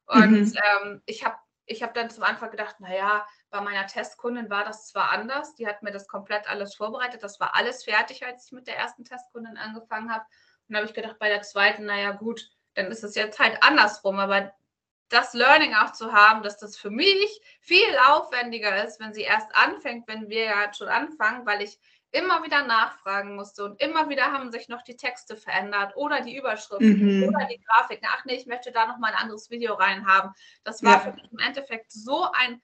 [0.06, 0.58] Und mhm.
[0.82, 4.88] ähm, ich habe ich hab dann zum Anfang gedacht, naja, bei meiner Testkundin war das
[4.88, 8.52] zwar anders, die hat mir das komplett alles vorbereitet, das war alles fertig, als ich
[8.52, 10.26] mit der ersten Testkundin angefangen habe.
[10.68, 14.20] Und habe ich gedacht, bei der zweiten, naja gut, dann ist es jetzt halt andersrum.
[14.20, 14.52] Aber
[15.10, 19.54] das Learning auch zu haben, dass das für mich viel aufwendiger ist, wenn sie erst
[19.54, 21.80] anfängt, wenn wir ja schon anfangen, weil ich
[22.12, 26.36] immer wieder nachfragen musste und immer wieder haben sich noch die Texte verändert oder die
[26.36, 27.30] Überschriften mhm.
[27.30, 28.08] oder die Grafiken.
[28.12, 30.32] Ach nee, ich möchte da noch mal ein anderes Video reinhaben.
[30.64, 31.00] Das war ja.
[31.00, 32.62] für mich im Endeffekt so ein,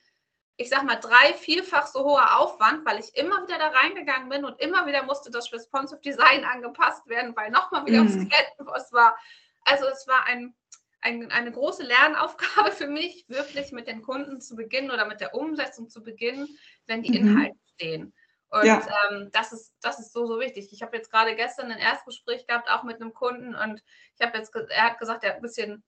[0.58, 4.44] ich sag mal, drei, vierfach so hoher Aufwand, weil ich immer wieder da reingegangen bin
[4.44, 8.10] und immer wieder musste das Responsive Design angepasst werden, weil nochmal wieder mhm.
[8.10, 9.18] ums Kettenpost war.
[9.64, 10.56] Also es war ein,
[11.00, 15.36] ein, eine große Lernaufgabe für mich, wirklich mit den Kunden zu beginnen oder mit der
[15.36, 16.50] Umsetzung zu beginnen,
[16.86, 17.30] wenn die mhm.
[17.30, 18.14] Inhalte stehen.
[18.50, 18.82] Und ja.
[19.10, 20.70] ähm, das, ist, das ist so, so wichtig.
[20.72, 23.84] Ich habe jetzt gerade gestern ein Erstgespräch gehabt, auch mit einem Kunden, und
[24.18, 25.84] ich habe jetzt, er hat gesagt, er hat ein bisschen,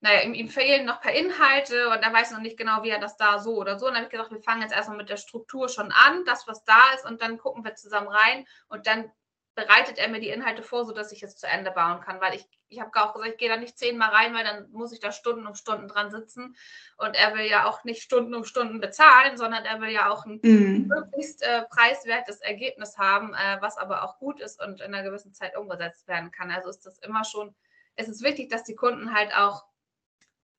[0.00, 2.90] naja, ihm, ihm, fehlen noch ein paar Inhalte und er weiß noch nicht genau, wie
[2.90, 3.86] er das da so oder so.
[3.86, 6.46] Und dann habe ich gesagt, wir fangen jetzt erstmal mit der Struktur schon an, das,
[6.46, 9.10] was da ist, und dann gucken wir zusammen rein und dann
[9.56, 12.46] bereitet er mir die Inhalte vor, sodass ich es zu Ende bauen kann, weil ich,
[12.68, 15.12] ich habe auch gesagt, ich gehe da nicht zehnmal rein, weil dann muss ich da
[15.12, 16.56] Stunden um Stunden dran sitzen
[16.96, 20.26] und er will ja auch nicht Stunden um Stunden bezahlen, sondern er will ja auch
[20.26, 20.86] ein mhm.
[20.88, 25.34] möglichst äh, preiswertes Ergebnis haben, äh, was aber auch gut ist und in einer gewissen
[25.34, 26.50] Zeit umgesetzt werden kann.
[26.50, 27.54] Also ist das immer schon,
[27.96, 29.64] es ist wichtig, dass die Kunden halt auch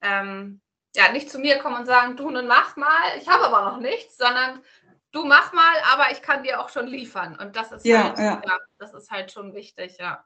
[0.01, 0.61] ähm,
[0.95, 3.79] ja, nicht zu mir kommen und sagen, du nun mach mal, ich habe aber noch
[3.79, 4.63] nichts, sondern
[5.11, 7.37] du mach mal, aber ich kann dir auch schon liefern.
[7.39, 8.41] Und das ist ja, halt, ja.
[8.43, 10.25] ja das ist halt schon wichtig, ja.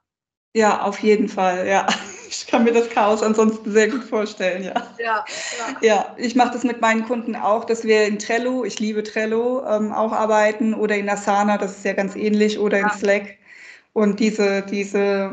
[0.55, 1.87] Ja, auf jeden Fall, ja.
[2.35, 4.73] Ich kann mir das Chaos ansonsten sehr gut vorstellen, ja.
[4.97, 5.23] Ja,
[5.59, 5.77] ja.
[5.81, 9.63] ja ich mache das mit meinen Kunden auch, dass wir in Trello, ich liebe Trello,
[9.67, 13.37] ähm, auch arbeiten oder in Asana, das ist ja ganz ähnlich, oder in Slack.
[13.93, 15.31] Und diese, diese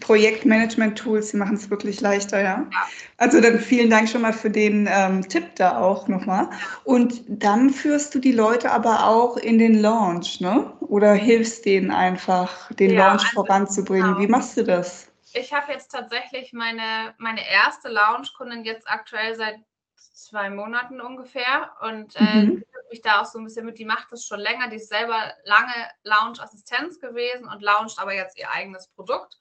[0.00, 2.66] Projektmanagement-Tools, die machen es wirklich leichter, ja.
[2.72, 2.88] ja.
[3.18, 6.50] Also dann vielen Dank schon mal für den ähm, Tipp da auch nochmal.
[6.82, 10.72] Und dann führst du die Leute aber auch in den Launch, ne?
[10.80, 14.14] Oder hilfst denen einfach, den ja, Launch also voranzubringen.
[14.14, 14.20] Genau.
[14.20, 15.08] Wie machst du das?
[15.32, 19.54] Ich habe jetzt tatsächlich meine, meine erste Launch-Kundin jetzt aktuell seit
[19.94, 22.64] zwei Monaten ungefähr und äh, mhm.
[22.90, 25.32] Mich da auch so ein bisschen mit, die macht das schon länger, die ist selber
[25.44, 25.74] lange
[26.04, 29.38] Lounge-Assistenz gewesen und launcht aber jetzt ihr eigenes Produkt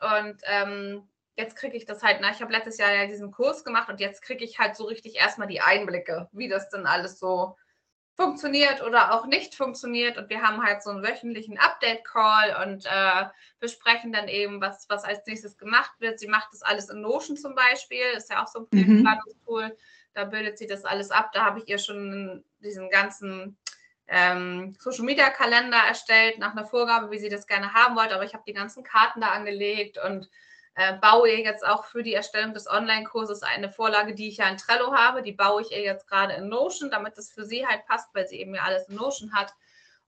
[0.00, 3.64] und ähm, jetzt kriege ich das halt, na, ich habe letztes Jahr ja diesen Kurs
[3.64, 7.18] gemacht und jetzt kriege ich halt so richtig erstmal die Einblicke, wie das denn alles
[7.18, 7.56] so
[8.14, 10.18] funktioniert oder auch nicht funktioniert.
[10.18, 13.26] Und wir haben halt so einen wöchentlichen Update-Call und äh,
[13.58, 16.20] besprechen dann eben, was, was als nächstes gemacht wird.
[16.20, 18.84] Sie macht das alles in Notion zum Beispiel, ist ja auch so ein mhm.
[18.84, 19.68] Projektplanungstool.
[19.68, 19.76] Mhm.
[20.14, 21.30] Da bildet sie das alles ab.
[21.32, 23.56] Da habe ich ihr schon diesen ganzen
[24.08, 28.14] ähm, Social Media Kalender erstellt nach einer Vorgabe, wie sie das gerne haben wollte.
[28.14, 30.28] Aber ich habe die ganzen Karten da angelegt und
[30.74, 34.48] äh, baue ihr jetzt auch für die Erstellung des Online-Kurses eine Vorlage, die ich ja
[34.48, 35.22] in Trello habe.
[35.22, 38.26] Die baue ich ihr jetzt gerade in Notion, damit es für sie halt passt, weil
[38.26, 39.54] sie eben ja alles in Notion hat.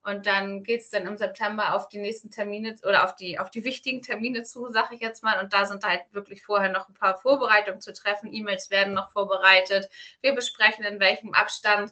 [0.03, 3.49] Und dann geht es dann im September auf die nächsten Termine oder auf die, auf
[3.49, 5.39] die wichtigen Termine zu, sage ich jetzt mal.
[5.39, 8.31] Und da sind halt wirklich vorher noch ein paar Vorbereitungen zu treffen.
[8.31, 9.89] E-Mails werden noch vorbereitet.
[10.21, 11.91] Wir besprechen, in welchem Abstand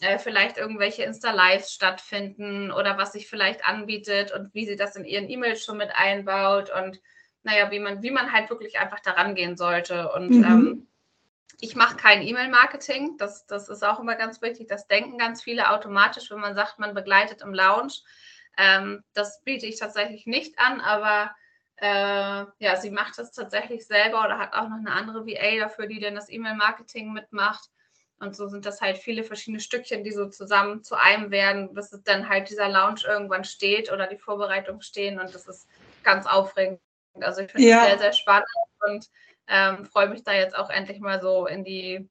[0.00, 5.04] äh, vielleicht irgendwelche Insta-Lives stattfinden oder was sich vielleicht anbietet und wie sie das in
[5.04, 7.00] ihren E-Mails schon mit einbaut und
[7.44, 10.12] naja, wie man, wie man halt wirklich einfach daran gehen sollte.
[10.12, 10.44] Und mhm.
[10.44, 10.88] ähm,
[11.60, 13.16] ich mache kein E-Mail-Marketing.
[13.18, 14.68] Das, das ist auch immer ganz wichtig.
[14.68, 17.94] Das denken ganz viele automatisch, wenn man sagt, man begleitet im Lounge.
[18.58, 21.34] Ähm, das biete ich tatsächlich nicht an, aber
[21.76, 25.86] äh, ja, sie macht das tatsächlich selber oder hat auch noch eine andere VA dafür,
[25.86, 27.70] die dann das E-Mail-Marketing mitmacht.
[28.22, 31.92] Und so sind das halt viele verschiedene Stückchen, die so zusammen zu einem werden, bis
[31.92, 35.18] es dann halt dieser Lounge irgendwann steht oder die Vorbereitung stehen.
[35.18, 35.68] Und das ist
[36.04, 36.80] ganz aufregend.
[37.20, 37.84] Also ich finde es ja.
[37.84, 38.46] sehr, sehr spannend
[38.86, 39.08] und
[39.48, 42.08] ähm, freue mich da jetzt auch endlich mal so in die,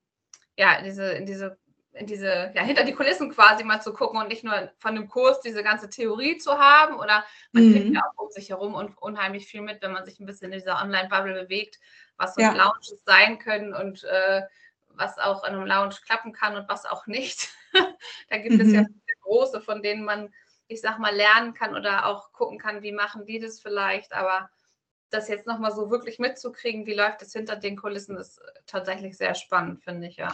[0.57, 1.57] ja, in diese, in diese,
[1.93, 5.07] in diese, ja, hinter die Kulissen quasi mal zu gucken und nicht nur von dem
[5.07, 7.73] Kurs diese ganze Theorie zu haben oder man mhm.
[7.73, 10.51] kriegt ja auch um sich herum und unheimlich viel mit, wenn man sich ein bisschen
[10.51, 11.79] in dieser Online-Bubble bewegt,
[12.17, 12.51] was so ja.
[12.51, 14.41] Lounges sein können und äh,
[14.95, 17.49] was auch in einem Lounge klappen kann und was auch nicht.
[18.29, 18.61] da gibt mhm.
[18.61, 19.01] es ja mhm.
[19.21, 20.33] große, von denen man,
[20.67, 24.49] ich sag mal, lernen kann oder auch gucken kann, wie machen die das vielleicht, aber
[25.09, 29.35] das jetzt nochmal so wirklich mitzukriegen, wie läuft es hinter den Kulissen, ist tatsächlich sehr
[29.35, 30.33] spannend, finde ich, ja.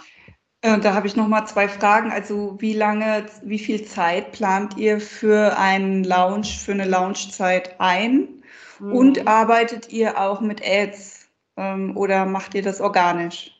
[0.62, 2.12] Äh, da habe ich noch mal zwei Fragen.
[2.12, 8.43] Also wie lange, wie viel Zeit plant ihr für einen Launch, für eine Launchzeit ein?
[8.80, 8.93] Mhm.
[8.93, 13.52] Und arbeitet ihr auch mit Ads ähm, oder macht ihr das organisch?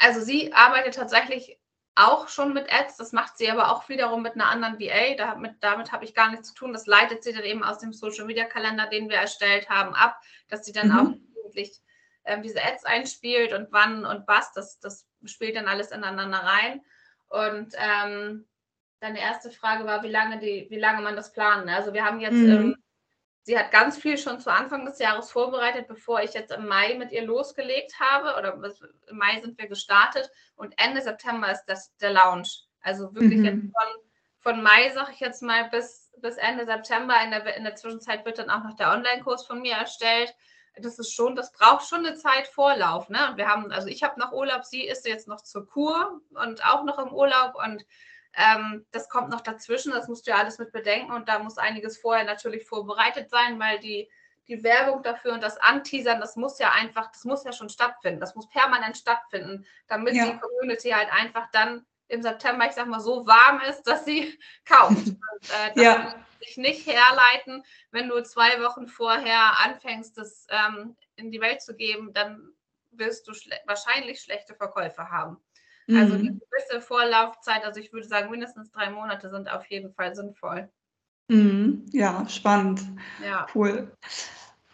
[0.00, 1.58] Also sie arbeitet tatsächlich
[1.94, 5.14] auch schon mit Ads, das macht sie aber auch wiederum mit einer anderen VA.
[5.16, 6.72] Damit, damit habe ich gar nichts zu tun.
[6.72, 10.18] Das leitet sie dann eben aus dem Social Media Kalender, den wir erstellt haben, ab,
[10.48, 10.98] dass sie dann mhm.
[10.98, 11.80] auch wirklich
[12.24, 14.52] ähm, diese Ads einspielt und wann und was.
[14.54, 16.82] Das, das spielt dann alles ineinander rein.
[17.28, 18.48] Und ähm,
[19.00, 21.68] deine erste Frage war, wie lange, die, wie lange man das planen.
[21.68, 22.50] Also wir haben jetzt, mhm.
[22.50, 22.76] ähm,
[23.42, 26.94] sie hat ganz viel schon zu Anfang des Jahres vorbereitet, bevor ich jetzt im Mai
[26.94, 28.38] mit ihr losgelegt habe.
[28.38, 28.54] Oder
[29.08, 32.66] im Mai sind wir gestartet und Ende September ist das der Launch.
[32.80, 33.44] Also wirklich mhm.
[33.44, 34.02] jetzt von,
[34.38, 37.14] von Mai, sag ich jetzt mal, bis, bis Ende September.
[37.24, 40.34] In der, in der Zwischenzeit wird dann auch noch der Online-Kurs von mir erstellt
[40.76, 43.08] das ist schon, das braucht schon eine Zeit Vorlauf.
[43.08, 43.30] Ne?
[43.30, 46.64] Und wir haben, also ich habe noch Urlaub, sie ist jetzt noch zur Kur und
[46.64, 47.84] auch noch im Urlaub und
[48.34, 51.58] ähm, das kommt noch dazwischen, das musst du ja alles mit bedenken und da muss
[51.58, 54.08] einiges vorher natürlich vorbereitet sein, weil die,
[54.48, 58.20] die Werbung dafür und das Anteasern, das muss ja einfach, das muss ja schon stattfinden,
[58.20, 60.26] das muss permanent stattfinden, damit ja.
[60.26, 64.38] die Community halt einfach dann im September, ich sag mal, so warm ist, dass sie
[64.64, 65.06] kauft.
[65.06, 71.30] Und, äh, ja sich nicht herleiten, wenn du zwei Wochen vorher anfängst, das ähm, in
[71.30, 72.52] die Welt zu geben, dann
[72.90, 75.40] wirst du schle wahrscheinlich schlechte Verkäufe haben.
[75.96, 76.12] Also mhm.
[76.12, 80.14] Also eine gewisse Vorlaufzeit, also ich würde sagen, mindestens drei Monate sind auf jeden Fall
[80.14, 80.68] sinnvoll.
[81.28, 81.86] Mhm.
[81.92, 82.80] Ja, spannend.
[83.24, 83.46] Ja.
[83.54, 83.90] Cool.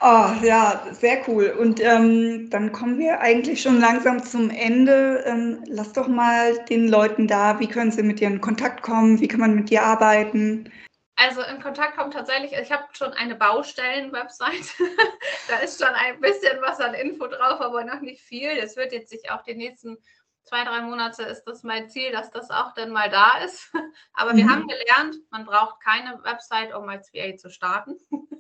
[0.01, 1.57] Oh, ja, sehr cool.
[1.59, 5.23] Und ähm, dann kommen wir eigentlich schon langsam zum Ende.
[5.27, 9.21] Ähm, lass doch mal den Leuten da, wie können sie mit dir in Kontakt kommen,
[9.21, 10.71] wie kann man mit dir arbeiten?
[11.19, 14.75] Also in Kontakt kommt tatsächlich, ich habe schon eine Baustellen-Website.
[15.49, 18.61] da ist schon ein bisschen was an Info drauf, aber noch nicht viel.
[18.61, 19.97] Das wird jetzt sich auch die nächsten
[20.47, 23.71] zwei, drei Monate ist das mein Ziel, dass das auch dann mal da ist.
[24.15, 24.37] Aber mhm.
[24.37, 27.99] wir haben gelernt, man braucht keine Website, um als VA zu starten.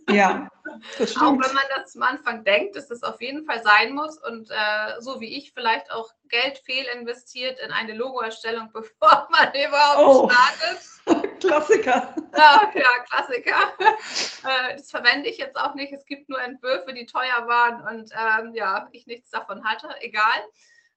[0.08, 0.48] Ja,
[0.98, 1.26] das stimmt.
[1.26, 4.50] Auch wenn man das am Anfang denkt, dass das auf jeden Fall sein muss und
[4.50, 10.30] äh, so wie ich vielleicht auch Geld fehlinvestiert in eine Logoerstellung, bevor man überhaupt oh.
[10.30, 11.40] startet.
[11.40, 12.14] Klassiker.
[12.36, 13.72] Ja, ja Klassiker.
[13.78, 15.92] Äh, das verwende ich jetzt auch nicht.
[15.92, 19.88] Es gibt nur Entwürfe, die teuer waren und ähm, ja, ich nichts davon hatte.
[20.00, 20.40] Egal.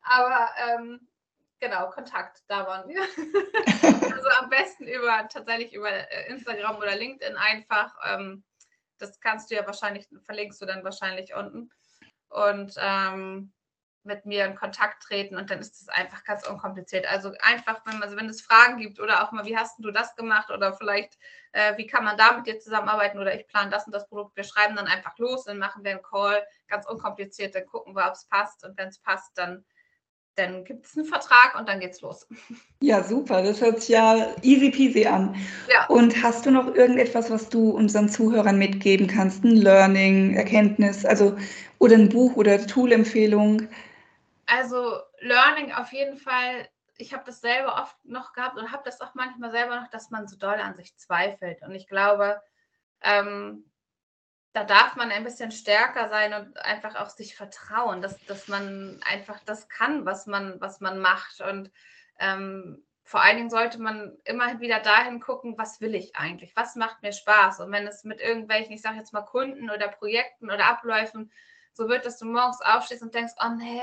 [0.10, 1.08] Aber ähm,
[1.60, 3.02] genau, Kontakt, da waren wir.
[4.14, 7.94] also am besten über tatsächlich über äh, Instagram oder LinkedIn einfach.
[8.06, 8.44] Ähm,
[8.98, 11.70] das kannst du ja wahrscheinlich, verlinkst du dann wahrscheinlich unten.
[12.30, 13.54] Und ähm,
[14.04, 17.06] mit mir in Kontakt treten und dann ist es einfach ganz unkompliziert.
[17.08, 20.16] Also einfach, wenn, also wenn es Fragen gibt oder auch mal, wie hast du das
[20.16, 21.18] gemacht oder vielleicht,
[21.52, 24.36] äh, wie kann man da mit dir zusammenarbeiten oder ich plane das und das Produkt,
[24.36, 28.08] wir schreiben dann einfach los, dann machen wir einen Call, ganz unkompliziert, dann gucken wir,
[28.08, 29.66] ob es passt und wenn es passt, dann
[30.40, 32.28] dann gibt es einen Vertrag und dann geht's los.
[32.82, 33.44] Ja, super.
[33.44, 35.36] Das hört sich ja easy peasy an.
[35.72, 35.86] Ja.
[35.88, 39.44] Und hast du noch irgendetwas, was du unseren Zuhörern mitgeben kannst?
[39.44, 41.38] Ein Learning, Erkenntnis, also
[41.80, 43.68] oder ein Buch oder Tool-Empfehlung?
[44.46, 46.70] Also Learning auf jeden Fall.
[46.98, 50.10] Ich habe das selber oft noch gehabt und habe das auch manchmal selber noch, dass
[50.10, 51.62] man so doll an sich zweifelt.
[51.62, 52.42] Und ich glaube,
[53.02, 53.66] ähm,
[54.54, 59.00] da darf man ein bisschen stärker sein und einfach auch sich vertrauen, dass, dass man
[59.06, 61.42] einfach das kann, was man, was man macht.
[61.42, 61.72] Und
[62.20, 66.56] ähm, vor allen Dingen sollte man immer wieder dahin gucken, was will ich eigentlich?
[66.56, 67.60] Was macht mir Spaß?
[67.60, 71.32] Und wenn es mit irgendwelchen, ich sage jetzt mal Kunden oder Projekten oder Abläufen
[71.74, 73.82] so wird, dass du morgens aufstehst und denkst, oh nee,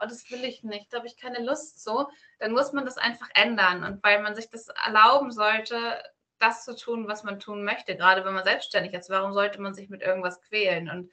[0.00, 2.98] oh, das will ich nicht, da habe ich keine Lust so, dann muss man das
[2.98, 3.84] einfach ändern.
[3.84, 6.02] Und weil man sich das erlauben sollte,
[6.38, 9.10] das zu tun, was man tun möchte, gerade wenn man selbstständig ist.
[9.10, 10.90] Warum sollte man sich mit irgendwas quälen?
[10.90, 11.10] Und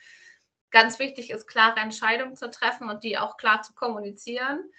[0.72, 4.70] ganz wichtig ist, klare Entscheidungen zu treffen und die auch klar zu kommunizieren.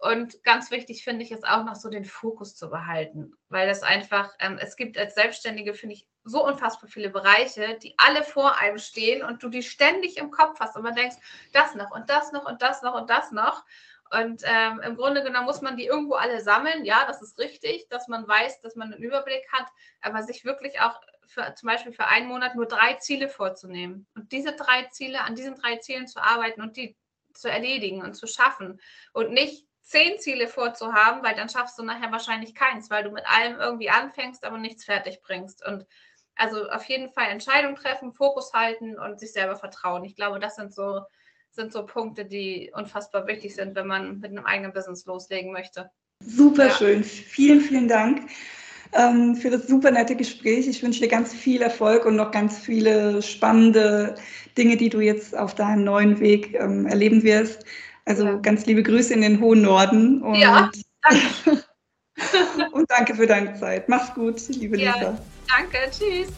[0.00, 3.82] Und ganz wichtig finde ich es auch noch so den Fokus zu behalten, weil das
[3.82, 8.56] einfach, ähm, es gibt als Selbstständige, finde ich, so unfassbar viele Bereiche, die alle vor
[8.56, 11.16] einem stehen und du die ständig im Kopf hast und man denkst,
[11.52, 13.64] das noch und das noch und das noch und das noch.
[14.12, 16.84] Und ähm, im Grunde genommen muss man die irgendwo alle sammeln.
[16.84, 19.66] Ja, das ist richtig, dass man weiß, dass man einen Überblick hat,
[20.00, 24.32] aber sich wirklich auch für, zum Beispiel für einen Monat nur drei Ziele vorzunehmen und
[24.32, 26.96] diese drei Ziele, an diesen drei Zielen zu arbeiten und die
[27.34, 28.80] zu erledigen und zu schaffen
[29.12, 33.24] und nicht zehn Ziele vorzuhaben, weil dann schaffst du nachher wahrscheinlich keins, weil du mit
[33.26, 35.64] allem irgendwie anfängst, aber nichts fertig bringst.
[35.64, 35.86] Und
[36.34, 40.04] also auf jeden Fall Entscheidung treffen, Fokus halten und sich selber vertrauen.
[40.04, 41.02] Ich glaube, das sind so
[41.50, 45.90] sind so Punkte, die unfassbar wichtig sind, wenn man mit einem eigenen Business loslegen möchte.
[46.20, 46.74] Super ja.
[46.74, 47.04] schön.
[47.04, 48.28] Vielen, vielen Dank.
[48.92, 50.66] ähm, für das super nette Gespräch.
[50.66, 54.16] Ich wünsche dir ganz viel Erfolg und noch ganz viele spannende
[54.58, 57.64] Dinge, die du jetzt auf deinem neuen Weg ähm, erleben wirst.
[58.04, 58.34] Also ja.
[58.36, 60.22] ganz liebe Grüße in den hohen Norden.
[60.22, 60.70] Und, ja,
[61.02, 61.64] danke.
[62.72, 63.88] und danke für deine Zeit.
[63.88, 65.18] Mach's gut, liebe ja, Lisa.
[65.48, 66.28] Danke, tschüss.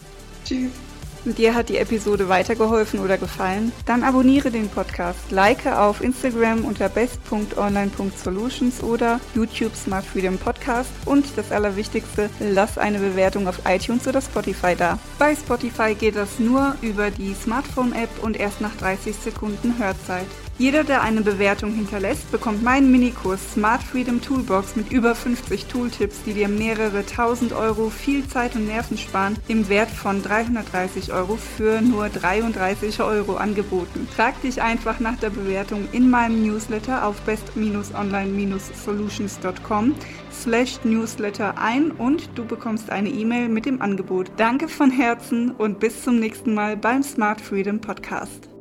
[0.45, 0.92] Tschüss.
[1.25, 3.71] Dir hat die Episode weitergeholfen oder gefallen?
[3.85, 11.25] Dann abonniere den Podcast, like auf Instagram unter best.online.solutions oder YouTube Smart Freedom Podcast und
[11.37, 14.99] das Allerwichtigste, lass eine Bewertung auf iTunes oder Spotify da.
[15.17, 20.27] Bei Spotify geht das nur über die Smartphone-App und erst nach 30 Sekunden Hörzeit.
[20.59, 26.21] Jeder, der eine Bewertung hinterlässt, bekommt meinen Minikurs Smart Freedom Toolbox mit über 50 Tooltips,
[26.25, 31.37] die dir mehrere tausend Euro viel Zeit und Nerven sparen, im Wert von 330 Euro
[31.37, 34.07] für nur 33 Euro angeboten.
[34.15, 39.95] Trag dich einfach nach der Bewertung in meinem Newsletter auf best-online-solutions.com
[40.31, 44.29] slash newsletter ein und du bekommst eine E-Mail mit dem Angebot.
[44.37, 48.52] Danke von Herzen und bis zum nächsten Mal beim Smart Freedom Podcast.